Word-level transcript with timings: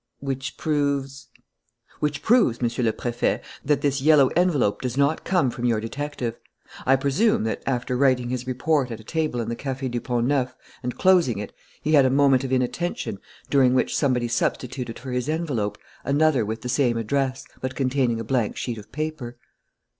"Which 0.19 0.57
proves?" 0.57 1.27
"Which 1.99 2.23
proves, 2.23 2.59
Monsieur 2.59 2.83
le 2.83 2.91
Préfet, 2.91 3.39
that 3.63 3.81
this 3.81 4.01
yellow 4.01 4.29
envelope 4.29 4.81
does 4.81 4.97
not 4.97 5.23
come 5.23 5.51
from 5.51 5.65
your 5.65 5.79
detective. 5.79 6.39
I 6.87 6.95
presume 6.95 7.43
that, 7.43 7.61
after 7.67 7.95
writing 7.95 8.29
his 8.29 8.47
report 8.47 8.89
at 8.89 8.99
a 8.99 9.03
table 9.03 9.39
in 9.39 9.47
the 9.47 9.55
Café 9.55 9.91
du 9.91 10.01
Pont 10.01 10.25
Neuf 10.25 10.55
and 10.81 10.97
closing 10.97 11.37
it, 11.37 11.53
he 11.83 11.93
had 11.93 12.05
a 12.07 12.09
moment 12.09 12.43
of 12.43 12.51
inattention 12.51 13.19
during 13.51 13.75
which 13.75 13.95
somebody 13.95 14.27
substituted 14.27 14.97
for 14.97 15.11
his 15.11 15.29
envelope 15.29 15.77
another 16.03 16.45
with 16.47 16.63
the 16.63 16.67
same 16.67 16.97
address, 16.97 17.45
but 17.59 17.75
containing 17.75 18.19
a 18.19 18.23
blank 18.23 18.57
sheet 18.57 18.79
of 18.79 18.91
paper." 18.91 19.37